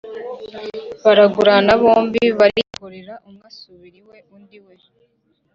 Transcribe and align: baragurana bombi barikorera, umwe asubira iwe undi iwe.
baragurana 1.03 1.71
bombi 1.81 2.21
barikorera, 2.39 3.13
umwe 3.27 3.43
asubira 3.49 3.95
iwe 4.01 4.17
undi 4.35 4.57
iwe. 4.59 4.75